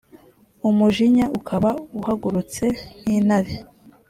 [0.69, 1.69] umujinya ukaba
[1.99, 2.65] uhagurutse
[2.99, 3.53] nk’intare.